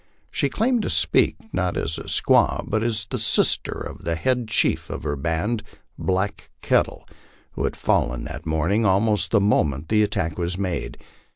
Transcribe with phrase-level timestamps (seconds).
[0.31, 4.47] She claimed to speak not as a squaw, but as the sister of the head
[4.47, 5.61] chief of her band,
[5.95, 7.07] Black Kettle,
[7.51, 10.97] who had fallen that morning almost the moment the attack was made.